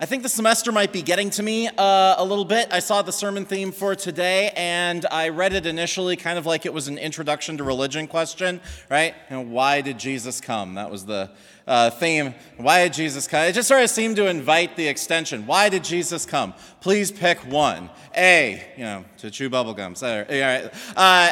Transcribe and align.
I 0.00 0.06
think 0.06 0.24
the 0.24 0.28
semester 0.28 0.72
might 0.72 0.92
be 0.92 1.02
getting 1.02 1.30
to 1.30 1.42
me 1.44 1.68
uh, 1.68 2.16
a 2.18 2.24
little 2.24 2.44
bit. 2.44 2.66
I 2.72 2.80
saw 2.80 3.02
the 3.02 3.12
sermon 3.12 3.44
theme 3.44 3.70
for 3.70 3.94
today 3.94 4.50
and 4.56 5.06
I 5.08 5.28
read 5.28 5.52
it 5.52 5.66
initially 5.66 6.16
kind 6.16 6.36
of 6.36 6.46
like 6.46 6.66
it 6.66 6.74
was 6.74 6.88
an 6.88 6.98
introduction 6.98 7.58
to 7.58 7.64
religion 7.64 8.08
question, 8.08 8.60
right? 8.90 9.14
And 9.30 9.52
why 9.52 9.82
did 9.82 10.00
Jesus 10.00 10.40
come? 10.40 10.74
That 10.74 10.90
was 10.90 11.06
the 11.06 11.30
uh, 11.68 11.90
theme. 11.90 12.34
Why 12.56 12.82
did 12.82 12.94
Jesus 12.94 13.28
come? 13.28 13.44
It 13.44 13.52
just 13.52 13.68
sort 13.68 13.84
of 13.84 13.90
seemed 13.90 14.16
to 14.16 14.26
invite 14.26 14.74
the 14.74 14.88
extension. 14.88 15.46
Why 15.46 15.68
did 15.68 15.84
Jesus 15.84 16.26
come? 16.26 16.54
Please 16.80 17.12
pick 17.12 17.38
one. 17.46 17.88
A, 18.16 18.64
you 18.76 18.82
know, 18.82 19.04
to 19.18 19.30
chew 19.30 19.48
bubblegum. 19.48 19.96
So, 19.96 20.08
uh, 20.08 21.00
uh, 21.00 21.28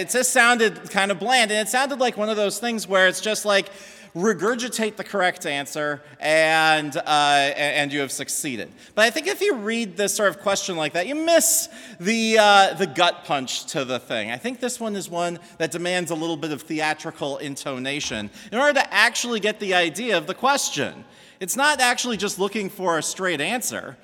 it 0.00 0.10
just 0.10 0.30
sounded 0.30 0.90
kind 0.90 1.10
of 1.10 1.18
bland 1.18 1.50
and 1.50 1.66
it 1.66 1.70
sounded 1.70 1.98
like 1.98 2.16
one 2.16 2.28
of 2.28 2.36
those 2.36 2.60
things 2.60 2.86
where 2.86 3.08
it's 3.08 3.20
just 3.20 3.44
like, 3.44 3.68
regurgitate 4.16 4.96
the 4.96 5.04
correct 5.04 5.44
answer, 5.44 6.02
and, 6.20 6.96
uh, 6.96 7.52
and 7.54 7.92
you 7.92 8.00
have 8.00 8.10
succeeded. 8.10 8.72
But 8.94 9.04
I 9.04 9.10
think 9.10 9.26
if 9.26 9.42
you 9.42 9.56
read 9.56 9.98
this 9.98 10.14
sort 10.14 10.30
of 10.30 10.40
question 10.40 10.76
like 10.76 10.94
that, 10.94 11.06
you 11.06 11.14
miss 11.14 11.68
the, 12.00 12.38
uh, 12.38 12.74
the 12.74 12.86
gut 12.86 13.26
punch 13.26 13.66
to 13.66 13.84
the 13.84 13.98
thing. 13.98 14.30
I 14.30 14.38
think 14.38 14.58
this 14.58 14.80
one 14.80 14.96
is 14.96 15.10
one 15.10 15.38
that 15.58 15.70
demands 15.70 16.10
a 16.10 16.14
little 16.14 16.38
bit 16.38 16.50
of 16.50 16.62
theatrical 16.62 17.36
intonation 17.36 18.30
in 18.50 18.58
order 18.58 18.80
to 18.80 18.94
actually 18.94 19.38
get 19.38 19.60
the 19.60 19.74
idea 19.74 20.16
of 20.16 20.26
the 20.26 20.34
question. 20.34 21.04
It's 21.38 21.54
not 21.54 21.82
actually 21.82 22.16
just 22.16 22.38
looking 22.38 22.70
for 22.70 22.96
a 22.96 23.02
straight 23.02 23.42
answer, 23.42 23.98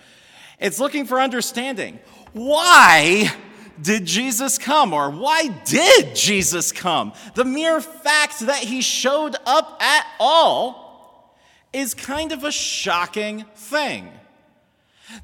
it's 0.61 0.79
looking 0.79 1.07
for 1.07 1.21
understanding. 1.21 1.99
Why 2.35 3.33
did 3.81 4.05
Jesus 4.05 4.59
come? 4.59 4.93
Or 4.93 5.11
why 5.11 5.49
did 5.65 6.15
Jesus 6.15 6.73
come? 6.73 7.13
The 7.35 7.45
mere 7.45 7.81
fact 7.81 8.41
that 8.41 8.65
he 8.65 8.81
showed 8.81 9.37
up 9.47 9.83
at 9.83 10.07
all 10.21 11.39
is 11.73 11.95
kind 11.95 12.33
of 12.33 12.45
a 12.45 12.53
shocking 12.53 13.45
thing. 13.55 14.11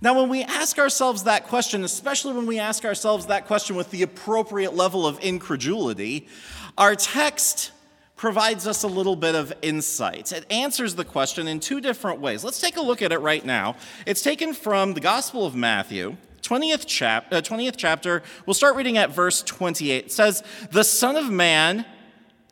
Now, 0.00 0.18
when 0.18 0.28
we 0.28 0.42
ask 0.42 0.78
ourselves 0.78 1.24
that 1.24 1.46
question, 1.46 1.82
especially 1.84 2.34
when 2.34 2.46
we 2.46 2.58
ask 2.58 2.84
ourselves 2.84 3.26
that 3.26 3.46
question 3.46 3.76
with 3.76 3.90
the 3.90 4.02
appropriate 4.02 4.74
level 4.74 5.06
of 5.06 5.18
incredulity, 5.20 6.28
our 6.76 6.94
text 6.94 7.72
provides 8.16 8.66
us 8.66 8.82
a 8.82 8.88
little 8.88 9.16
bit 9.16 9.34
of 9.34 9.52
insight. 9.62 10.32
It 10.32 10.44
answers 10.50 10.96
the 10.96 11.04
question 11.04 11.48
in 11.48 11.60
two 11.60 11.80
different 11.80 12.20
ways. 12.20 12.44
Let's 12.44 12.60
take 12.60 12.76
a 12.76 12.82
look 12.82 13.00
at 13.00 13.12
it 13.12 13.18
right 13.18 13.44
now. 13.44 13.76
It's 14.06 14.22
taken 14.22 14.52
from 14.52 14.94
the 14.94 15.00
Gospel 15.00 15.46
of 15.46 15.54
Matthew, 15.54 16.16
20th, 16.48 16.86
chap- 16.86 17.30
uh, 17.30 17.42
20th 17.42 17.74
chapter, 17.76 18.22
we'll 18.46 18.54
start 18.54 18.74
reading 18.74 18.96
at 18.96 19.10
verse 19.10 19.42
28. 19.42 20.06
It 20.06 20.12
says, 20.12 20.42
The 20.70 20.84
Son 20.84 21.16
of 21.16 21.28
Man 21.30 21.84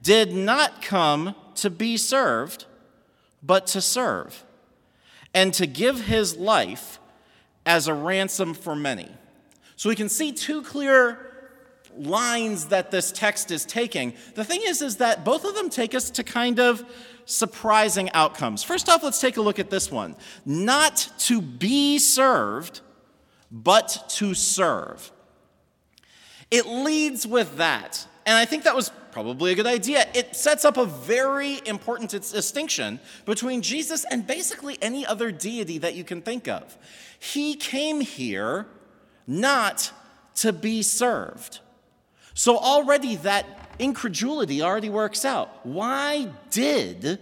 did 0.03 0.35
not 0.35 0.83
come 0.83 1.35
to 1.57 1.71
be 1.71 1.97
served, 1.97 2.67
but 3.43 3.67
to 3.69 3.81
serve, 3.81 4.45
and 5.33 5.55
to 5.55 5.67
give 5.67 6.05
his 6.05 6.37
life 6.37 7.01
as 7.65 7.89
a 7.89 7.95
ransom 7.95 8.53
for 8.53 8.77
many. 8.77 9.09
So 9.77 9.89
we 9.89 9.97
can 9.97 10.11
see 10.11 10.31
two 10.31 10.61
clear 10.61 11.51
lines 11.97 12.67
that 12.67 12.91
this 12.91 13.11
text 13.11 13.51
is 13.51 13.65
taking. 13.65 14.13
The 14.35 14.45
thing 14.45 14.61
is, 14.63 14.83
is 14.83 14.97
that 14.99 15.25
both 15.25 15.47
of 15.47 15.55
them 15.55 15.71
take 15.71 15.95
us 15.95 16.11
to 16.11 16.23
kind 16.23 16.61
of 16.61 16.85
surprising 17.25 18.11
outcomes. 18.13 18.63
First 18.63 18.91
off, 18.91 19.03
let's 19.03 19.23
take 19.23 19.39
a 19.39 19.43
look 19.43 19.59
at 19.59 19.71
this 19.71 19.91
one. 19.91 20.17
Not 20.45 21.11
to 21.21 21.41
be 21.41 21.99
served, 21.99 22.83
but 23.51 24.05
to 24.09 24.35
serve. 24.35 25.11
It 26.51 26.67
leads 26.67 27.27
with 27.27 27.57
that. 27.57 28.07
And 28.25 28.37
I 28.37 28.45
think 28.45 28.65
that 28.65 28.75
was 28.75 28.91
probably 29.13 29.53
a 29.53 29.55
good 29.55 29.67
idea. 29.67 30.07
It 30.15 30.37
sets 30.37 30.65
up 30.65 30.77
a 30.77 30.85
very 30.85 31.61
important 31.65 32.11
distinction 32.11 33.01
between 33.25 33.63
Jesus 33.63 34.05
and 34.11 34.27
basically 34.27 34.79
any 34.83 35.07
other 35.07 35.31
deity 35.31 35.79
that 35.79 35.95
you 35.95 36.05
can 36.05 36.21
think 36.21 36.49
of. 36.49 36.77
He 37.19 37.55
came 37.55 38.01
here 38.01 38.67
not 39.27 39.93
to 40.37 40.53
be 40.53 40.83
served. 40.83 41.61
So 42.35 42.59
already 42.59 43.17
that 43.17 43.47
incredulity 43.79 44.63
already 44.63 44.91
works 44.91 45.25
out. 45.25 45.65
Why 45.65 46.29
did 46.51 47.19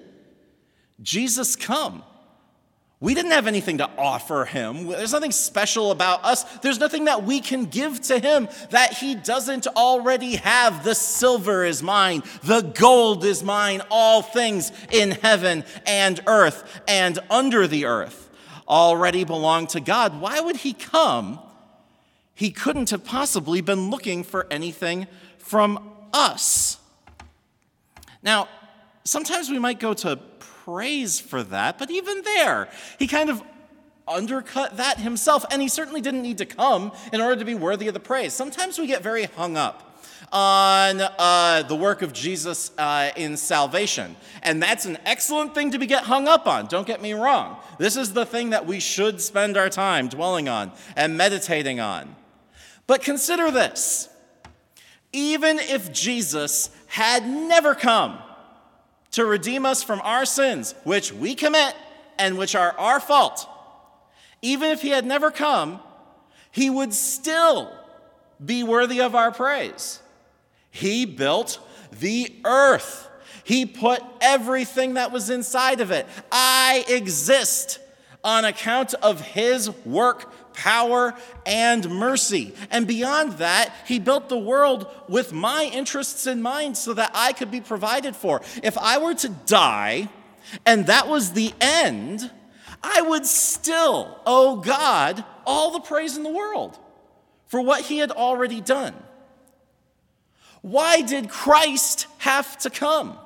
Jesus 1.02 1.54
come? 1.54 2.02
We 3.04 3.12
didn't 3.12 3.32
have 3.32 3.46
anything 3.46 3.76
to 3.78 3.90
offer 3.98 4.46
him. 4.46 4.86
There's 4.86 5.12
nothing 5.12 5.30
special 5.30 5.90
about 5.90 6.24
us. 6.24 6.44
There's 6.60 6.80
nothing 6.80 7.04
that 7.04 7.22
we 7.22 7.40
can 7.40 7.66
give 7.66 8.00
to 8.04 8.18
him 8.18 8.48
that 8.70 8.94
he 8.94 9.14
doesn't 9.14 9.66
already 9.66 10.36
have. 10.36 10.84
The 10.84 10.94
silver 10.94 11.66
is 11.66 11.82
mine, 11.82 12.22
the 12.44 12.62
gold 12.62 13.26
is 13.26 13.42
mine, 13.42 13.82
all 13.90 14.22
things 14.22 14.72
in 14.90 15.10
heaven 15.10 15.64
and 15.86 16.18
earth 16.26 16.80
and 16.88 17.18
under 17.28 17.66
the 17.66 17.84
earth 17.84 18.30
already 18.66 19.24
belong 19.24 19.66
to 19.66 19.80
God. 19.80 20.18
Why 20.18 20.40
would 20.40 20.56
he 20.56 20.72
come? 20.72 21.40
He 22.34 22.50
couldn't 22.50 22.88
have 22.88 23.04
possibly 23.04 23.60
been 23.60 23.90
looking 23.90 24.24
for 24.24 24.46
anything 24.50 25.08
from 25.36 25.92
us. 26.14 26.78
Now, 28.22 28.48
sometimes 29.04 29.50
we 29.50 29.58
might 29.58 29.78
go 29.78 29.92
to 29.92 30.18
praise 30.64 31.20
for 31.20 31.42
that, 31.42 31.78
but 31.78 31.90
even 31.90 32.22
there, 32.22 32.68
he 32.98 33.06
kind 33.06 33.28
of 33.28 33.42
undercut 34.08 34.78
that 34.78 34.98
himself, 34.98 35.44
and 35.50 35.60
he 35.60 35.68
certainly 35.68 36.00
didn't 36.00 36.22
need 36.22 36.38
to 36.38 36.46
come 36.46 36.92
in 37.12 37.20
order 37.20 37.36
to 37.36 37.44
be 37.44 37.54
worthy 37.54 37.88
of 37.88 37.94
the 37.94 38.00
praise. 38.00 38.32
Sometimes 38.32 38.78
we 38.78 38.86
get 38.86 39.02
very 39.02 39.24
hung 39.24 39.56
up 39.56 40.00
on 40.32 41.00
uh, 41.00 41.62
the 41.68 41.76
work 41.76 42.02
of 42.02 42.12
Jesus 42.12 42.70
uh, 42.78 43.10
in 43.16 43.36
salvation. 43.36 44.16
And 44.42 44.62
that's 44.62 44.84
an 44.84 44.98
excellent 45.04 45.54
thing 45.54 45.70
to 45.72 45.78
be 45.78 45.86
get 45.86 46.04
hung 46.04 46.26
up 46.28 46.46
on, 46.46 46.66
don't 46.66 46.86
get 46.86 47.00
me 47.00 47.12
wrong. 47.12 47.56
This 47.78 47.96
is 47.96 48.12
the 48.12 48.26
thing 48.26 48.50
that 48.50 48.66
we 48.66 48.80
should 48.80 49.20
spend 49.20 49.56
our 49.56 49.68
time 49.68 50.08
dwelling 50.08 50.48
on 50.48 50.72
and 50.96 51.16
meditating 51.16 51.78
on. 51.78 52.16
But 52.86 53.02
consider 53.02 53.50
this 53.50 54.08
even 55.12 55.60
if 55.60 55.92
Jesus 55.92 56.70
had 56.88 57.24
never 57.28 57.76
come, 57.76 58.18
to 59.14 59.24
redeem 59.24 59.64
us 59.64 59.82
from 59.82 60.00
our 60.02 60.24
sins, 60.24 60.74
which 60.84 61.12
we 61.12 61.34
commit 61.34 61.74
and 62.18 62.36
which 62.36 62.54
are 62.54 62.72
our 62.78 63.00
fault. 63.00 63.48
Even 64.42 64.70
if 64.70 64.82
he 64.82 64.90
had 64.90 65.06
never 65.06 65.30
come, 65.30 65.80
he 66.50 66.68
would 66.68 66.92
still 66.92 67.72
be 68.44 68.62
worthy 68.62 69.00
of 69.00 69.14
our 69.14 69.30
praise. 69.30 70.00
He 70.70 71.04
built 71.04 71.60
the 72.00 72.32
earth. 72.44 73.08
He 73.44 73.66
put 73.66 74.02
everything 74.20 74.94
that 74.94 75.12
was 75.12 75.30
inside 75.30 75.80
of 75.80 75.90
it. 75.90 76.06
I 76.32 76.84
exist 76.88 77.78
on 78.24 78.44
account 78.44 78.94
of 78.94 79.20
his 79.20 79.70
work 79.84 80.32
power, 80.54 81.14
and 81.44 81.88
mercy. 81.90 82.54
And 82.70 82.86
beyond 82.86 83.32
that, 83.34 83.74
he 83.86 83.98
built 83.98 84.28
the 84.28 84.38
world 84.38 84.86
with 85.08 85.32
my 85.32 85.70
interests 85.72 86.26
in 86.26 86.40
mind 86.40 86.76
so 86.76 86.94
that 86.94 87.10
I 87.14 87.32
could 87.32 87.50
be 87.50 87.60
provided 87.60 88.16
for. 88.16 88.40
If 88.62 88.78
I 88.78 88.98
were 88.98 89.14
to 89.14 89.28
die 89.28 90.08
and 90.64 90.86
that 90.86 91.08
was 91.08 91.32
the 91.32 91.52
end, 91.60 92.30
I 92.82 93.02
would 93.02 93.26
still 93.26 94.20
owe 94.26 94.56
God 94.56 95.24
all 95.46 95.72
the 95.72 95.80
praise 95.80 96.16
in 96.16 96.22
the 96.22 96.30
world 96.30 96.78
for 97.46 97.60
what 97.60 97.82
he 97.82 97.98
had 97.98 98.10
already 98.10 98.60
done. 98.60 98.94
Why 100.62 101.02
did 101.02 101.28
Christ 101.28 102.06
have 102.18 102.56
to 102.58 102.70
come? 102.70 103.18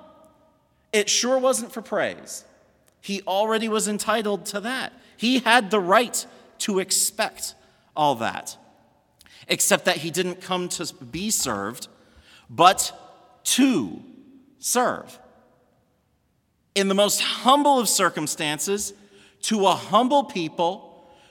It 0.93 1.09
sure 1.09 1.39
wasn't 1.39 1.73
for 1.73 1.83
praise. 1.83 2.45
He 3.01 3.23
already 3.23 3.69
was 3.69 3.87
entitled 3.87 4.47
to 4.47 4.61
that. 4.61 4.93
He 5.17 5.41
had 5.41 5.71
the 5.71 5.81
right 5.81 6.27
to 6.59 6.79
expect 6.79 7.55
all 7.97 8.15
that, 8.17 8.57
except 9.49 9.85
that 9.85 9.99
he 9.99 10.11
didn't 10.11 10.41
come 10.41 10.69
to 10.69 10.93
be 11.05 11.31
served, 11.31 11.89
but 12.49 12.93
to 13.45 14.03
serve. 14.59 15.19
In 16.75 16.89
the 16.89 16.95
most 16.95 17.21
humble 17.21 17.79
of 17.79 17.89
circumstances, 17.89 18.93
to 19.43 19.67
a 19.67 19.73
humble 19.73 20.25
people, 20.25 20.89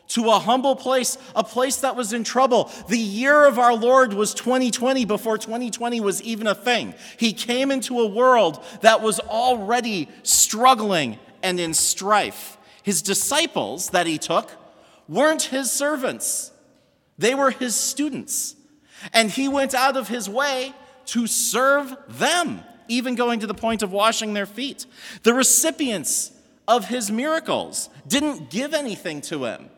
to 0.09 0.29
a 0.29 0.39
humble 0.39 0.75
place, 0.75 1.17
a 1.35 1.43
place 1.43 1.77
that 1.77 1.95
was 1.95 2.13
in 2.13 2.23
trouble. 2.23 2.71
The 2.87 2.97
year 2.97 3.45
of 3.45 3.59
our 3.59 3.73
Lord 3.73 4.13
was 4.13 4.33
2020 4.33 5.05
before 5.05 5.37
2020 5.37 5.99
was 5.99 6.21
even 6.21 6.47
a 6.47 6.55
thing. 6.55 6.93
He 7.17 7.33
came 7.33 7.71
into 7.71 7.99
a 7.99 8.07
world 8.07 8.63
that 8.81 9.01
was 9.01 9.19
already 9.19 10.09
struggling 10.23 11.19
and 11.43 11.59
in 11.59 11.73
strife. 11.73 12.57
His 12.83 13.01
disciples 13.01 13.89
that 13.89 14.07
he 14.07 14.17
took 14.17 14.51
weren't 15.07 15.43
his 15.43 15.71
servants, 15.71 16.51
they 17.17 17.33
were 17.35 17.51
his 17.51 17.75
students. 17.75 18.55
And 19.13 19.29
he 19.29 19.47
went 19.47 19.75
out 19.75 19.95
of 19.95 20.07
his 20.07 20.27
way 20.27 20.73
to 21.07 21.27
serve 21.27 21.95
them, 22.07 22.61
even 22.87 23.15
going 23.15 23.39
to 23.41 23.47
the 23.47 23.53
point 23.53 23.83
of 23.83 23.91
washing 23.91 24.33
their 24.33 24.47
feet. 24.47 24.85
The 25.23 25.33
recipients 25.33 26.31
of 26.67 26.85
his 26.85 27.11
miracles 27.11 27.89
didn't 28.07 28.49
give 28.49 28.73
anything 28.73 29.21
to 29.21 29.45
him 29.45 29.69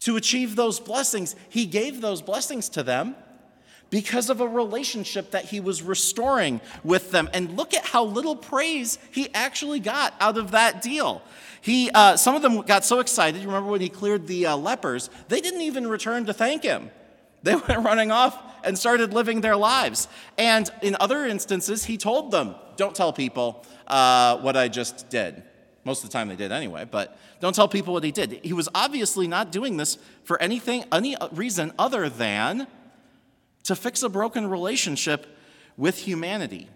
to 0.00 0.16
achieve 0.16 0.56
those 0.56 0.80
blessings. 0.80 1.34
He 1.48 1.66
gave 1.66 2.00
those 2.00 2.22
blessings 2.22 2.68
to 2.70 2.82
them 2.82 3.14
because 3.90 4.28
of 4.30 4.40
a 4.40 4.46
relationship 4.46 5.30
that 5.30 5.46
he 5.46 5.60
was 5.60 5.82
restoring 5.82 6.60
with 6.84 7.10
them. 7.10 7.28
And 7.32 7.56
look 7.56 7.74
at 7.74 7.84
how 7.84 8.04
little 8.04 8.36
praise 8.36 8.98
he 9.12 9.32
actually 9.34 9.80
got 9.80 10.14
out 10.20 10.36
of 10.36 10.50
that 10.50 10.82
deal. 10.82 11.22
He, 11.60 11.90
uh, 11.90 12.16
some 12.16 12.34
of 12.34 12.42
them 12.42 12.60
got 12.62 12.84
so 12.84 13.00
excited. 13.00 13.40
You 13.40 13.48
remember 13.48 13.70
when 13.70 13.80
he 13.80 13.88
cleared 13.88 14.26
the 14.26 14.46
uh, 14.46 14.56
lepers? 14.56 15.10
They 15.28 15.40
didn't 15.40 15.62
even 15.62 15.86
return 15.86 16.26
to 16.26 16.32
thank 16.32 16.62
him. 16.62 16.90
They 17.44 17.54
went 17.54 17.84
running 17.84 18.10
off 18.10 18.36
and 18.64 18.76
started 18.76 19.14
living 19.14 19.42
their 19.42 19.54
lives. 19.54 20.08
And 20.36 20.68
in 20.82 20.96
other 20.98 21.24
instances, 21.24 21.84
he 21.84 21.96
told 21.96 22.32
them, 22.32 22.56
Don't 22.76 22.96
tell 22.96 23.12
people 23.12 23.64
uh, 23.86 24.38
what 24.38 24.56
I 24.56 24.66
just 24.66 25.08
did. 25.08 25.44
Most 25.84 26.02
of 26.02 26.10
the 26.10 26.12
time 26.12 26.26
they 26.26 26.34
did 26.34 26.50
anyway, 26.50 26.84
but 26.84 27.16
don't 27.38 27.54
tell 27.54 27.68
people 27.68 27.94
what 27.94 28.02
he 28.02 28.10
did. 28.10 28.40
He 28.42 28.52
was 28.52 28.68
obviously 28.74 29.28
not 29.28 29.52
doing 29.52 29.76
this 29.76 29.98
for 30.24 30.42
anything, 30.42 30.84
any 30.90 31.16
reason 31.30 31.72
other 31.78 32.08
than 32.08 32.66
to 33.68 33.76
fix 33.76 34.02
a 34.02 34.08
broken 34.08 34.48
relationship 34.48 35.26
with 35.76 35.98
humanity. 35.98 36.66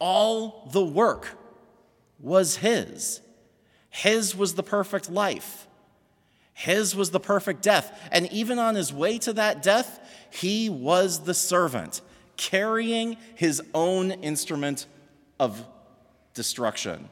All 0.00 0.68
the 0.72 0.84
work 0.84 1.38
was 2.18 2.56
his. 2.56 3.20
His 3.90 4.34
was 4.34 4.54
the 4.54 4.64
perfect 4.64 5.08
life. 5.08 5.68
His 6.52 6.96
was 6.96 7.10
the 7.10 7.20
perfect 7.20 7.62
death. 7.62 7.96
And 8.10 8.30
even 8.32 8.58
on 8.58 8.74
his 8.74 8.92
way 8.92 9.18
to 9.18 9.34
that 9.34 9.62
death, 9.62 10.00
he 10.30 10.68
was 10.68 11.20
the 11.20 11.34
servant, 11.34 12.00
carrying 12.36 13.16
his 13.36 13.62
own 13.72 14.10
instrument 14.10 14.86
of 15.38 15.64
destruction 16.34 17.08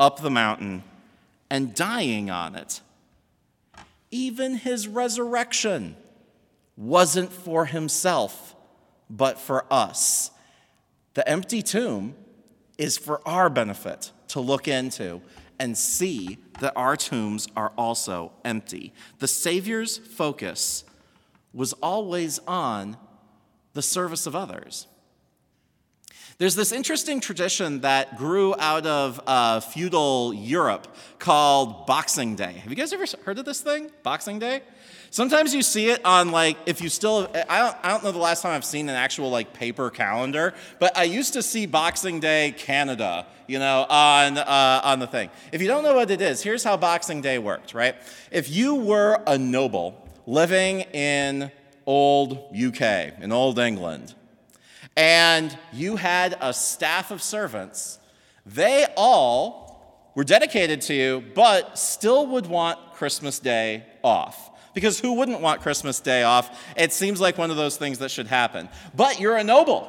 up 0.00 0.20
the 0.20 0.30
mountain 0.30 0.82
and 1.48 1.76
dying 1.76 2.28
on 2.28 2.56
it. 2.56 2.80
Even 4.10 4.56
his 4.56 4.88
resurrection 4.88 5.94
wasn't 6.76 7.32
for 7.32 7.66
himself, 7.66 8.54
but 9.08 9.38
for 9.38 9.64
us. 9.72 10.30
The 11.14 11.26
empty 11.28 11.62
tomb 11.62 12.14
is 12.76 12.98
for 12.98 13.26
our 13.26 13.48
benefit 13.48 14.12
to 14.28 14.40
look 14.40 14.68
into 14.68 15.22
and 15.58 15.76
see 15.76 16.38
that 16.60 16.74
our 16.76 16.96
tombs 16.96 17.48
are 17.56 17.72
also 17.78 18.32
empty. 18.44 18.92
The 19.18 19.28
Savior's 19.28 19.96
focus 19.96 20.84
was 21.52 21.72
always 21.74 22.38
on 22.46 22.96
the 23.72 23.82
service 23.82 24.26
of 24.26 24.36
others. 24.36 24.86
There's 26.38 26.54
this 26.54 26.70
interesting 26.70 27.20
tradition 27.20 27.80
that 27.80 28.18
grew 28.18 28.54
out 28.58 28.84
of 28.84 29.22
uh, 29.26 29.60
feudal 29.60 30.34
Europe 30.34 30.86
called 31.18 31.86
Boxing 31.86 32.36
Day. 32.36 32.52
Have 32.52 32.68
you 32.68 32.76
guys 32.76 32.92
ever 32.92 33.06
heard 33.24 33.38
of 33.38 33.46
this 33.46 33.62
thing, 33.62 33.90
Boxing 34.02 34.38
Day? 34.38 34.60
Sometimes 35.10 35.54
you 35.54 35.62
see 35.62 35.88
it 35.88 36.04
on 36.04 36.32
like 36.32 36.58
if 36.66 36.82
you 36.82 36.90
still 36.90 37.26
I 37.48 37.60
don't, 37.60 37.76
I 37.82 37.88
don't 37.88 38.04
know 38.04 38.12
the 38.12 38.18
last 38.18 38.42
time 38.42 38.52
I've 38.52 38.66
seen 38.66 38.90
an 38.90 38.96
actual 38.96 39.30
like 39.30 39.54
paper 39.54 39.88
calendar, 39.88 40.52
but 40.78 40.94
I 40.94 41.04
used 41.04 41.32
to 41.32 41.42
see 41.42 41.64
Boxing 41.64 42.20
Day 42.20 42.54
Canada, 42.58 43.26
you 43.46 43.58
know, 43.58 43.86
on 43.88 44.36
uh, 44.36 44.80
on 44.84 44.98
the 44.98 45.06
thing. 45.06 45.30
If 45.52 45.62
you 45.62 45.68
don't 45.68 45.84
know 45.84 45.94
what 45.94 46.10
it 46.10 46.20
is, 46.20 46.42
here's 46.42 46.62
how 46.62 46.76
Boxing 46.76 47.22
Day 47.22 47.38
worked, 47.38 47.72
right? 47.72 47.96
If 48.30 48.50
you 48.50 48.74
were 48.74 49.22
a 49.26 49.38
noble 49.38 50.06
living 50.26 50.80
in 50.92 51.50
old 51.86 52.54
UK, 52.54 53.22
in 53.22 53.32
old 53.32 53.58
England, 53.58 54.14
and 54.96 55.56
you 55.72 55.96
had 55.96 56.36
a 56.40 56.52
staff 56.54 57.10
of 57.10 57.22
servants, 57.22 57.98
they 58.44 58.86
all 58.96 60.10
were 60.14 60.24
dedicated 60.24 60.80
to 60.80 60.94
you, 60.94 61.22
but 61.34 61.78
still 61.78 62.26
would 62.28 62.46
want 62.46 62.78
Christmas 62.94 63.38
Day 63.38 63.84
off. 64.02 64.50
Because 64.72 64.98
who 64.98 65.14
wouldn't 65.14 65.40
want 65.40 65.60
Christmas 65.62 66.00
Day 66.00 66.22
off? 66.22 66.58
It 66.76 66.92
seems 66.92 67.20
like 67.20 67.38
one 67.38 67.50
of 67.50 67.56
those 67.56 67.76
things 67.76 67.98
that 67.98 68.10
should 68.10 68.26
happen. 68.26 68.68
But 68.94 69.20
you're 69.20 69.36
a 69.36 69.44
noble, 69.44 69.88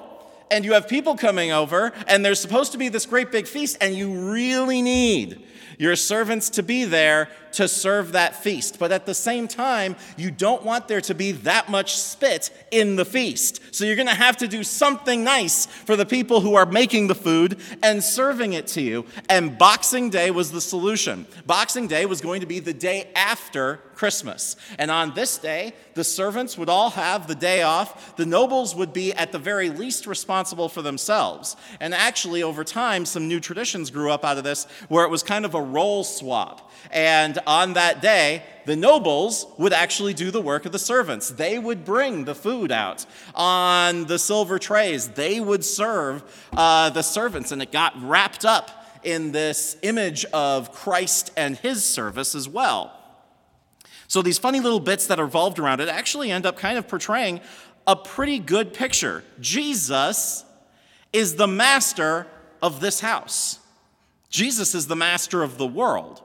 and 0.51 0.65
you 0.65 0.73
have 0.73 0.87
people 0.87 1.15
coming 1.15 1.51
over, 1.51 1.93
and 2.07 2.23
there's 2.23 2.39
supposed 2.39 2.73
to 2.73 2.77
be 2.77 2.89
this 2.89 3.05
great 3.05 3.31
big 3.31 3.47
feast, 3.47 3.77
and 3.79 3.95
you 3.95 4.31
really 4.31 4.81
need 4.81 5.45
your 5.77 5.95
servants 5.95 6.49
to 6.51 6.63
be 6.63 6.85
there 6.85 7.29
to 7.57 7.67
serve 7.67 8.11
that 8.11 8.35
feast. 8.35 8.77
But 8.77 8.91
at 8.91 9.07
the 9.07 9.15
same 9.15 9.47
time, 9.47 9.95
you 10.15 10.29
don't 10.29 10.63
want 10.63 10.87
there 10.87 11.01
to 11.01 11.15
be 11.15 11.31
that 11.31 11.69
much 11.69 11.97
spit 11.97 12.51
in 12.69 12.97
the 12.97 13.05
feast. 13.05 13.73
So 13.73 13.83
you're 13.83 13.95
going 13.95 14.07
to 14.07 14.13
have 14.13 14.37
to 14.37 14.47
do 14.47 14.63
something 14.63 15.23
nice 15.23 15.65
for 15.65 15.95
the 15.95 16.05
people 16.05 16.41
who 16.41 16.53
are 16.53 16.67
making 16.67 17.07
the 17.07 17.15
food 17.15 17.59
and 17.81 18.03
serving 18.03 18.53
it 18.53 18.67
to 18.67 18.81
you. 18.81 19.05
And 19.27 19.57
Boxing 19.57 20.11
Day 20.11 20.29
was 20.29 20.51
the 20.51 20.61
solution. 20.61 21.25
Boxing 21.47 21.87
Day 21.87 22.05
was 22.05 22.21
going 22.21 22.41
to 22.41 22.47
be 22.47 22.59
the 22.59 22.73
day 22.73 23.09
after 23.15 23.81
Christmas. 23.97 24.55
And 24.77 24.91
on 24.91 25.15
this 25.15 25.39
day, 25.39 25.73
the 25.95 26.03
servants 26.03 26.57
would 26.57 26.69
all 26.69 26.91
have 26.91 27.27
the 27.27 27.33
day 27.33 27.63
off. 27.63 28.15
The 28.15 28.27
nobles 28.27 28.75
would 28.75 28.93
be, 28.93 29.11
at 29.13 29.31
the 29.31 29.39
very 29.39 29.71
least, 29.71 30.05
responsible 30.05 30.69
for 30.69 30.83
themselves. 30.83 31.55
And 31.79 31.95
actually, 31.95 32.43
over 32.43 32.63
time, 32.63 33.05
some 33.05 33.27
new 33.27 33.39
traditions 33.39 33.89
grew 33.89 34.11
up 34.11 34.23
out 34.23 34.37
of 34.37 34.43
this 34.43 34.65
where 34.87 35.03
it 35.03 35.09
was 35.09 35.23
kind 35.23 35.45
of 35.45 35.55
a 35.55 35.61
role 35.61 36.03
swap. 36.03 36.71
And 36.91 37.39
on 37.47 37.73
that 37.73 38.01
day, 38.01 38.43
the 38.65 38.75
nobles 38.75 39.47
would 39.57 39.71
actually 39.71 40.13
do 40.13 40.29
the 40.29 40.41
work 40.41 40.65
of 40.65 40.73
the 40.73 40.79
servants. 40.79 41.29
They 41.29 41.57
would 41.57 41.85
bring 41.85 42.25
the 42.25 42.35
food 42.35 42.71
out 42.71 43.05
on 43.33 44.05
the 44.05 44.19
silver 44.19 44.59
trays, 44.59 45.07
they 45.07 45.39
would 45.39 45.63
serve 45.63 46.23
uh, 46.51 46.89
the 46.89 47.01
servants, 47.01 47.51
and 47.53 47.61
it 47.61 47.71
got 47.71 47.93
wrapped 48.03 48.43
up 48.43 48.85
in 49.03 49.31
this 49.31 49.77
image 49.81 50.25
of 50.25 50.73
Christ 50.73 51.31
and 51.37 51.55
his 51.57 51.85
service 51.85 52.35
as 52.35 52.49
well. 52.49 52.93
So 54.09 54.21
these 54.21 54.37
funny 54.37 54.59
little 54.59 54.81
bits 54.81 55.07
that 55.07 55.19
are 55.19 55.25
revolved 55.25 55.59
around 55.59 55.79
it 55.79 55.87
actually 55.87 56.29
end 56.29 56.45
up 56.45 56.57
kind 56.57 56.77
of 56.77 56.87
portraying 56.87 57.39
a 57.87 57.95
pretty 57.95 58.39
good 58.39 58.73
picture. 58.73 59.23
Jesus 59.39 60.43
is 61.13 61.35
the 61.35 61.47
master 61.47 62.27
of 62.61 62.81
this 62.81 62.99
house. 62.99 63.59
Jesus 64.29 64.75
is 64.75 64.87
the 64.87 64.95
master 64.95 65.41
of 65.43 65.57
the 65.57 65.65
world. 65.65 66.21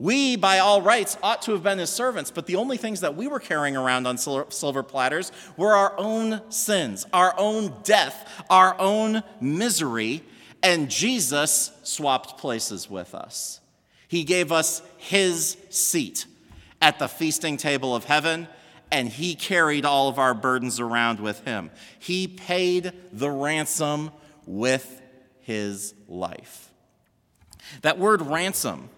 We, 0.00 0.36
by 0.36 0.60
all 0.60 0.80
rights, 0.80 1.18
ought 1.22 1.42
to 1.42 1.52
have 1.52 1.62
been 1.62 1.78
his 1.78 1.90
servants, 1.90 2.30
but 2.30 2.46
the 2.46 2.56
only 2.56 2.78
things 2.78 3.02
that 3.02 3.16
we 3.16 3.28
were 3.28 3.38
carrying 3.38 3.76
around 3.76 4.06
on 4.06 4.16
silver 4.16 4.82
platters 4.82 5.30
were 5.58 5.74
our 5.74 5.92
own 5.98 6.40
sins, 6.50 7.06
our 7.12 7.34
own 7.36 7.74
death, 7.82 8.44
our 8.48 8.74
own 8.80 9.22
misery, 9.42 10.24
and 10.62 10.90
Jesus 10.90 11.70
swapped 11.82 12.38
places 12.38 12.88
with 12.88 13.14
us. 13.14 13.60
He 14.08 14.24
gave 14.24 14.50
us 14.50 14.80
his 14.96 15.58
seat 15.68 16.24
at 16.80 16.98
the 16.98 17.06
feasting 17.06 17.58
table 17.58 17.94
of 17.94 18.04
heaven, 18.04 18.48
and 18.90 19.06
he 19.06 19.34
carried 19.34 19.84
all 19.84 20.08
of 20.08 20.18
our 20.18 20.32
burdens 20.32 20.80
around 20.80 21.20
with 21.20 21.44
him. 21.44 21.70
He 21.98 22.26
paid 22.26 22.94
the 23.12 23.30
ransom 23.30 24.12
with 24.46 25.02
his 25.40 25.92
life. 26.08 26.70
That 27.82 27.98
word 27.98 28.22
ransom 28.22 28.88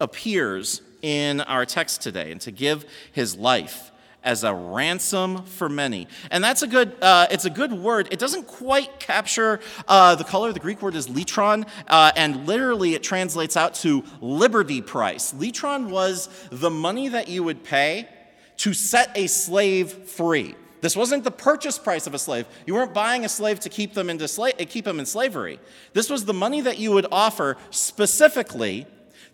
appears 0.00 0.82
in 1.02 1.40
our 1.42 1.66
text 1.66 2.02
today, 2.02 2.32
and 2.32 2.40
to 2.40 2.50
give 2.50 2.84
his 3.12 3.36
life 3.36 3.90
as 4.22 4.42
a 4.42 4.54
ransom 4.54 5.44
for 5.44 5.68
many. 5.68 6.08
And 6.30 6.42
that's 6.42 6.62
a 6.62 6.66
good, 6.66 6.96
uh, 7.02 7.26
it's 7.30 7.44
a 7.44 7.50
good 7.50 7.72
word. 7.72 8.08
It 8.10 8.18
doesn't 8.18 8.46
quite 8.46 8.98
capture 8.98 9.60
uh, 9.86 10.14
the 10.14 10.24
color. 10.24 10.52
The 10.52 10.60
Greek 10.60 10.80
word 10.80 10.94
is 10.94 11.08
litron, 11.08 11.68
uh, 11.86 12.10
and 12.16 12.46
literally 12.46 12.94
it 12.94 13.02
translates 13.02 13.56
out 13.56 13.74
to 13.74 14.02
liberty 14.22 14.80
price. 14.80 15.34
Litron 15.34 15.90
was 15.90 16.28
the 16.50 16.70
money 16.70 17.08
that 17.08 17.28
you 17.28 17.42
would 17.42 17.62
pay 17.64 18.08
to 18.56 18.72
set 18.72 19.10
a 19.14 19.26
slave 19.26 19.92
free. 19.92 20.54
This 20.80 20.96
wasn't 20.96 21.24
the 21.24 21.30
purchase 21.30 21.78
price 21.78 22.06
of 22.06 22.14
a 22.14 22.18
slave. 22.18 22.46
You 22.66 22.74
weren't 22.74 22.92
buying 22.92 23.24
a 23.24 23.28
slave 23.28 23.60
to 23.60 23.68
keep 23.68 23.94
them, 23.94 24.10
into 24.10 24.24
sla- 24.24 24.68
keep 24.68 24.84
them 24.84 25.00
in 25.00 25.06
slavery. 25.06 25.58
This 25.92 26.10
was 26.10 26.24
the 26.24 26.34
money 26.34 26.60
that 26.60 26.78
you 26.78 26.92
would 26.92 27.06
offer 27.10 27.56
specifically 27.70 28.86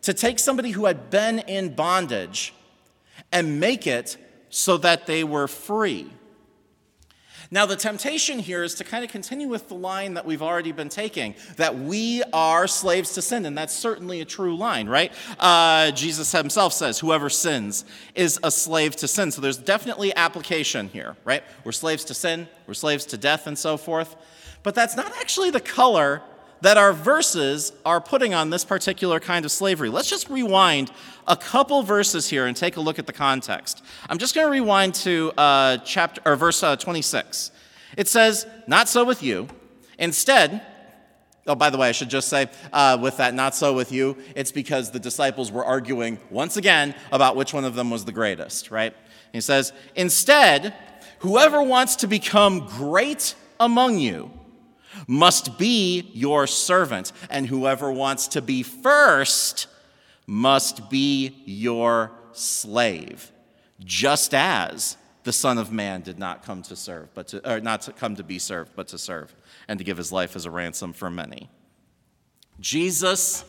to 0.03 0.15
take 0.15 0.39
somebody 0.39 0.71
who 0.71 0.87
had 0.87 1.11
been 1.11 1.41
in 1.41 1.75
bondage 1.75 2.55
and 3.33 3.61
make 3.61 3.87
it 3.87 4.17
so 4.49 4.77
that 4.79 5.07
they 5.07 5.25
were 5.25 5.47
free. 5.47 6.11
Now, 7.53 7.67
the 7.67 7.75
temptation 7.75 8.39
here 8.39 8.63
is 8.63 8.77
to 8.77 8.85
kind 8.85 9.05
of 9.05 9.11
continue 9.11 9.49
with 9.49 9.67
the 9.67 9.75
line 9.75 10.15
that 10.15 10.25
we've 10.25 10.43
already 10.43 10.71
been 10.71 10.89
taking 10.89 11.35
that 11.57 11.77
we 11.77 12.23
are 12.33 12.69
slaves 12.69 13.15
to 13.15 13.23
sin, 13.23 13.45
and 13.45 13.59
that's 13.59 13.75
certainly 13.75 14.21
a 14.21 14.25
true 14.25 14.57
line, 14.57 14.89
right? 14.89 15.13
Uh, 15.37 15.91
Jesus 15.91 16.31
himself 16.31 16.73
says, 16.73 17.01
Whoever 17.01 17.29
sins 17.29 17.85
is 18.15 18.39
a 18.45 18.53
slave 18.53 18.95
to 18.97 19.09
sin. 19.09 19.33
So 19.33 19.41
there's 19.41 19.59
definitely 19.59 20.15
application 20.15 20.89
here, 20.89 21.17
right? 21.25 21.43
We're 21.65 21.73
slaves 21.73 22.05
to 22.05 22.15
sin, 22.15 22.47
we're 22.69 22.75
slaves 22.75 23.05
to 23.07 23.17
death, 23.17 23.49
and 23.49 23.59
so 23.59 23.77
forth. 23.77 24.15
But 24.63 24.77
that's 24.77 24.95
not 24.95 25.13
actually 25.19 25.51
the 25.51 25.61
color 25.61 26.23
that 26.63 26.77
our 26.77 26.93
verses 26.93 27.73
are 27.85 28.01
putting 28.01 28.35
on 28.35 28.51
this 28.51 28.65
particular 28.65 29.21
kind 29.21 29.45
of 29.45 29.51
slavery. 29.51 29.89
Let's 29.89 30.11
just 30.11 30.29
rewind 30.29 30.91
a 31.27 31.37
couple 31.37 31.83
verses 31.83 32.29
here 32.29 32.47
and 32.47 32.57
take 32.57 32.77
a 32.77 32.81
look 32.81 32.99
at 32.99 33.07
the 33.07 33.13
context. 33.13 33.83
I'm 34.09 34.19
just 34.19 34.35
going 34.35 34.47
to 34.47 34.51
rewind 34.51 34.95
to 34.97 35.33
uh, 35.37 35.79
chapter 35.79 36.21
or 36.25 36.37
verse 36.37 36.63
uh, 36.63 36.77
26. 36.77 37.51
It 37.97 38.09
says, 38.09 38.47
"Not 38.67 38.89
so 38.89 39.05
with 39.05 39.23
you. 39.23 39.49
Instead." 39.99 40.63
Oh, 41.47 41.55
by 41.55 41.71
the 41.71 41.79
way, 41.79 41.89
I 41.89 41.93
should 41.93 42.11
just 42.11 42.29
say, 42.29 42.49
uh, 42.71 42.99
with 43.01 43.17
that, 43.17 43.33
not 43.33 43.55
so 43.55 43.73
with 43.73 43.91
you, 43.91 44.17
it's 44.37 44.53
because 44.53 44.91
the 44.91 45.01
disciples 45.01 45.51
were 45.51 45.65
arguing 45.65 46.19
once 46.29 46.59
again 46.59 46.95
about 47.11 47.35
which 47.35 47.55
one 47.55 47.65
of 47.65 47.75
them 47.75 47.91
was 47.91 48.05
the 48.05 48.13
greatest, 48.13 48.71
right? 48.71 48.95
He 49.33 49.41
says, 49.41 49.73
Instead, 49.97 50.75
Whoever 51.21 51.63
wants 51.63 51.97
to 51.97 52.07
become 52.07 52.67
great 52.67 53.35
among 53.59 53.99
you 53.99 54.31
must 55.07 55.59
be 55.59 56.11
your 56.13 56.47
servant, 56.47 57.13
and 57.29 57.47
whoever 57.47 57.91
wants 57.91 58.29
to 58.29 58.43
be 58.43 58.63
first 58.63 59.67
must 60.27 60.89
be 60.91 61.43
your 61.45 62.13
slave, 62.33 63.33
just 63.85 64.35
as 64.35 64.97
the 65.25 65.33
Son 65.33 65.59
of 65.59 65.71
Man 65.71 66.01
did 66.01 66.19
not 66.19 66.45
come 66.45 66.63
to 66.63 66.77
serve, 66.77 67.13
but 67.15 67.29
to, 67.29 67.53
or 67.53 67.61
not 67.61 67.83
to 67.83 67.93
come 67.93 68.17
to 68.17 68.23
be 68.23 68.39
served, 68.39 68.73
but 68.75 68.89
to 68.89 68.99
serve, 68.99 69.35
and 69.69 69.79
to 69.79 69.85
give 69.85 69.97
his 69.97 70.13
life 70.13 70.37
as 70.37 70.47
a 70.47 70.51
ransom 70.51 70.93
for 70.93 71.11
many. 71.11 71.51
Jesus 72.61 73.45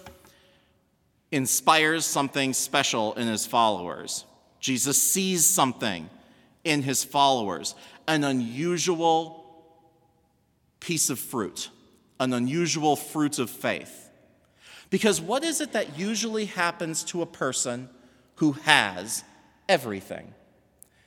inspires 1.32 2.06
something 2.06 2.54
special 2.54 3.14
in 3.14 3.28
his 3.28 3.46
followers. 3.46 4.26
Jesus 4.60 5.02
sees 5.02 5.46
something 5.46 6.10
in 6.64 6.82
his 6.82 7.04
followers, 7.04 7.74
an 8.08 8.24
unusual 8.24 9.41
piece 10.82 11.10
of 11.10 11.18
fruit, 11.18 11.70
an 12.20 12.34
unusual 12.34 12.98
fruit 12.98 13.40
of 13.40 13.50
faith. 13.50 14.10
Because 14.90 15.22
what 15.22 15.46
is 15.46 15.62
it 15.62 15.72
that 15.72 15.98
usually 15.98 16.46
happens 16.46 17.04
to 17.06 17.22
a 17.22 17.26
person 17.26 17.90
who 18.36 18.52
has 18.52 19.24
everything? 19.70 20.34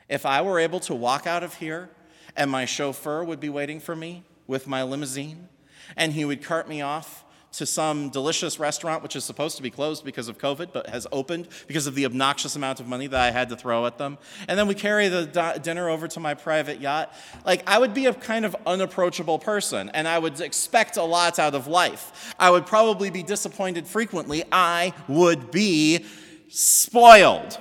If 0.08 0.24
I 0.24 0.40
were 0.40 0.58
able 0.58 0.80
to 0.80 0.94
walk 0.94 1.26
out 1.26 1.42
of 1.42 1.54
here 1.54 1.90
and 2.34 2.50
my 2.50 2.64
chauffeur 2.64 3.22
would 3.22 3.40
be 3.40 3.50
waiting 3.50 3.80
for 3.80 3.94
me 3.94 4.24
with 4.46 4.66
my 4.66 4.82
limousine 4.82 5.48
and 5.96 6.14
he 6.14 6.24
would 6.24 6.42
cart 6.42 6.66
me 6.66 6.80
off 6.80 7.24
to 7.56 7.66
some 7.66 8.10
delicious 8.10 8.58
restaurant, 8.58 9.02
which 9.02 9.16
is 9.16 9.24
supposed 9.24 9.56
to 9.56 9.62
be 9.62 9.70
closed 9.70 10.04
because 10.04 10.28
of 10.28 10.38
COVID, 10.38 10.68
but 10.72 10.88
has 10.88 11.06
opened 11.12 11.48
because 11.66 11.86
of 11.86 11.94
the 11.94 12.04
obnoxious 12.04 12.56
amount 12.56 12.80
of 12.80 12.86
money 12.86 13.06
that 13.06 13.20
I 13.20 13.30
had 13.30 13.48
to 13.50 13.56
throw 13.56 13.86
at 13.86 13.98
them. 13.98 14.18
And 14.48 14.58
then 14.58 14.66
we 14.66 14.74
carry 14.74 15.08
the 15.08 15.26
di- 15.26 15.58
dinner 15.58 15.88
over 15.88 16.08
to 16.08 16.20
my 16.20 16.34
private 16.34 16.80
yacht. 16.80 17.12
Like, 17.44 17.62
I 17.68 17.78
would 17.78 17.94
be 17.94 18.06
a 18.06 18.14
kind 18.14 18.44
of 18.44 18.56
unapproachable 18.66 19.38
person, 19.38 19.90
and 19.90 20.08
I 20.08 20.18
would 20.18 20.40
expect 20.40 20.96
a 20.96 21.02
lot 21.02 21.38
out 21.38 21.54
of 21.54 21.66
life. 21.66 22.34
I 22.38 22.50
would 22.50 22.66
probably 22.66 23.10
be 23.10 23.22
disappointed 23.22 23.86
frequently. 23.86 24.44
I 24.50 24.92
would 25.08 25.50
be 25.50 26.04
spoiled. 26.48 27.58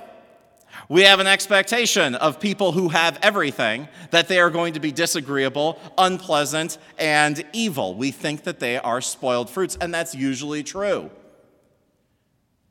We 0.88 1.02
have 1.02 1.18
an 1.18 1.26
expectation 1.26 2.14
of 2.14 2.38
people 2.38 2.72
who 2.72 2.90
have 2.90 3.18
everything 3.22 3.88
that 4.10 4.28
they 4.28 4.38
are 4.38 4.50
going 4.50 4.74
to 4.74 4.80
be 4.80 4.92
disagreeable, 4.92 5.78
unpleasant, 5.96 6.78
and 6.98 7.42
evil. 7.52 7.94
We 7.94 8.10
think 8.10 8.44
that 8.44 8.60
they 8.60 8.78
are 8.78 9.00
spoiled 9.00 9.48
fruits, 9.48 9.78
and 9.80 9.94
that's 9.94 10.14
usually 10.14 10.62
true. 10.62 11.10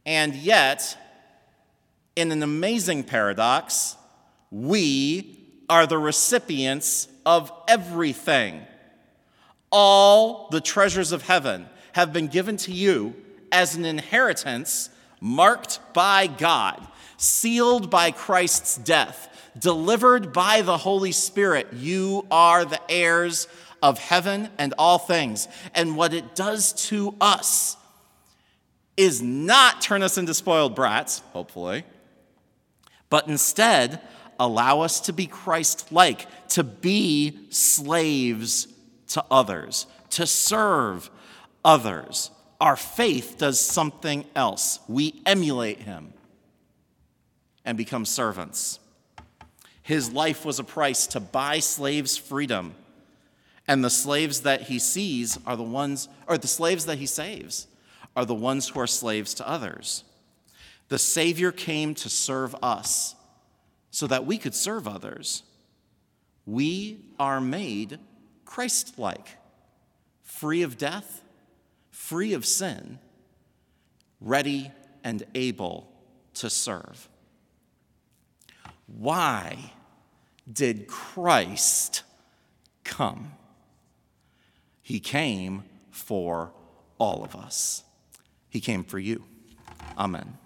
And 0.06 0.36
yet, 0.36 0.98
in 2.16 2.32
an 2.32 2.44
amazing 2.44 3.04
paradox, 3.04 3.96
we 4.52 5.40
are 5.68 5.88
the 5.88 5.98
recipients 5.98 7.08
of 7.26 7.52
everything. 7.68 8.62
All 9.72 10.50
the 10.52 10.62
treasures 10.62 11.12
of 11.12 11.24
heaven 11.24 11.68
have 11.94 12.14
been 12.14 12.28
given 12.28 12.58
to 12.58 12.72
you 12.72 13.16
as 13.52 13.76
an 13.76 13.86
inheritance 13.86 14.90
marked 15.20 15.80
by 15.94 16.28
God 16.28 16.88
sealed 17.18 17.90
by 17.90 18.12
Christ's 18.12 18.78
death, 18.78 19.52
delivered 19.58 20.34
by 20.34 20.62
the 20.62 20.78
Holy 20.78 21.12
Spirit. 21.12 21.68
You 21.74 22.26
are 22.32 22.66
the 22.66 22.82
heirs 22.90 23.48
of 23.82 24.00
heaven 24.00 24.50
and 24.58 24.74
all 24.78 24.98
things. 24.98 25.48
And 25.76 25.98
what 25.98 26.14
it 26.14 26.36
does 26.36 26.74
to 26.88 27.16
us 27.20 27.78
is 28.96 29.22
not 29.22 29.82
turn 29.82 30.04
us 30.04 30.18
into 30.18 30.34
spoiled 30.34 30.76
brats, 30.76 31.20
hopefully, 31.34 31.84
but 33.10 33.28
instead 33.28 34.00
allow 34.40 34.82
us 34.82 35.02
to 35.02 35.14
be 35.14 35.28
Christ 35.28 35.92
like, 35.92 36.28
to 36.50 36.64
be 36.64 37.48
slaves 37.50 38.68
to 39.10 39.24
others, 39.30 39.86
to 40.12 40.26
serve 40.26 41.10
others. 41.66 42.32
Our 42.62 42.76
faith 42.76 43.36
does 43.38 43.60
something 43.60 44.26
else. 44.36 44.80
We 44.88 45.22
emulate 45.26 45.82
him 45.82 46.14
and 47.66 47.78
become 47.78 48.06
servants. 48.06 48.80
His 49.82 50.12
life 50.12 50.46
was 50.46 50.60
a 50.60 50.64
price 50.64 51.08
to 51.08 51.20
buy 51.20 51.60
slaves 51.60 52.18
freedom. 52.18 52.76
And 53.68 53.84
the 53.84 53.90
slaves 53.90 54.42
that 54.42 54.64
he 54.64 54.80
sees 54.80 55.38
are 55.46 55.56
the 55.56 55.64
ones, 55.64 56.10
or 56.28 56.38
the 56.38 56.48
slaves 56.48 56.86
that 56.86 56.98
he 56.98 57.06
saves 57.06 57.68
are 58.16 58.26
the 58.26 58.36
ones 58.36 58.70
who 58.70 58.80
are 58.80 58.88
slaves 58.88 59.34
to 59.36 59.48
others. 59.48 60.04
The 60.90 61.00
Savior 61.00 61.52
came 61.52 61.96
to 61.96 62.10
serve 62.10 62.56
us 62.62 63.16
so 63.92 64.08
that 64.08 64.26
we 64.26 64.38
could 64.38 64.56
serve 64.56 64.88
others. 64.88 65.44
We 66.46 67.00
are 67.20 67.40
made 67.40 68.00
Christ 68.46 69.00
like, 69.00 69.38
free 70.24 70.62
of 70.62 70.78
death, 70.78 71.22
free 71.92 72.34
of 72.34 72.46
sin, 72.46 73.00
ready 74.20 74.72
and 75.04 75.24
able 75.34 75.90
to 76.36 76.50
serve. 76.50 77.10
Why 78.88 79.74
did 80.52 80.88
Christ 80.88 82.04
come? 82.84 83.34
He 84.82 85.00
came 85.00 85.64
for 85.92 86.52
all 86.98 87.24
of 87.24 87.36
us. 87.36 87.84
He 88.50 88.60
came 88.60 88.84
for 88.84 89.00
you. 89.00 89.24
Amen. 89.98 90.38